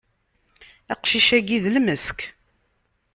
[0.93, 2.19] Aqcic-agi d lmesk.